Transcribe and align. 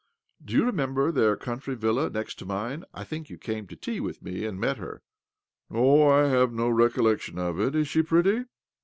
Do 0.43 0.55
you 0.55 0.65
remember 0.65 1.11
their 1.11 1.37
country 1.37 1.75
villa, 1.75 2.09
next 2.09 2.39
to 2.39 2.45
mine? 2.47 2.85
I 2.91 3.03
think 3.03 3.29
you 3.29 3.37
came 3.37 3.67
to 3.67 3.75
tea 3.75 3.99
with 3.99 4.23
me 4.23 4.45
and 4.45 4.59
met 4.59 4.77
her 4.77 5.03
there? 5.69 5.79
""No, 5.79 6.09
I 6.09 6.23
have 6.23 6.51
no 6.51 6.69
recollection 6.69 7.37
of 7.37 7.59
it. 7.59 7.75
Is 7.75 7.87
she 7.87 8.01
pretty? 8.01 8.45